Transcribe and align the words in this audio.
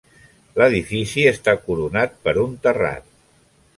L'edifici 0.61 1.25
està 1.33 1.55
coronat 1.67 2.17
per 2.25 2.35
un 2.45 2.57
terrat. 2.65 3.07